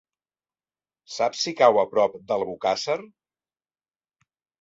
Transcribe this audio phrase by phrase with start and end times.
[1.15, 2.97] Saps si cau a prop d'Albocàsser?